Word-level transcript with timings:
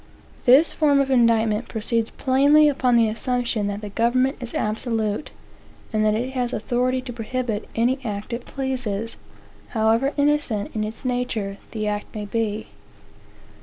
This 0.45 0.73
form 0.73 0.99
of 0.99 1.11
indictment 1.11 1.67
proceeds 1.67 2.09
plainly 2.09 2.67
upon 2.67 2.95
the 2.97 3.07
assumption 3.07 3.67
that 3.67 3.81
the 3.81 3.89
government 3.89 4.35
is 4.41 4.55
absolute, 4.55 5.29
and 5.93 6.03
that 6.03 6.15
it 6.15 6.31
has 6.31 6.53
authority 6.53 7.01
to 7.03 7.13
prohibit 7.13 7.69
any 7.75 7.99
act 8.03 8.33
it 8.33 8.45
pleases, 8.45 9.15
however 9.77 10.11
innocent 10.17 10.71
in 10.73 10.83
its 10.83 11.05
nature 11.05 11.57
the 11.69 11.87
act 11.87 12.15
may 12.15 12.25
be. 12.25 12.69